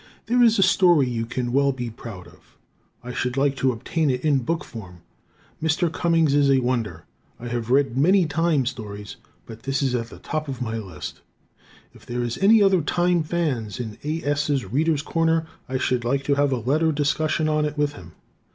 [0.25, 2.57] There is a story you can well be proud of.
[3.03, 5.01] I should like to obtain it in book form.
[5.61, 5.93] Mr.
[5.93, 7.05] Cummings is a wonder.
[7.39, 11.21] I have read many time stories, but his is at the top of my list.
[11.93, 14.23] If there is any other "time" fan in A.
[14.25, 18.13] S.'s "Readers' Corner" I should like to have a letter discussion on it with him.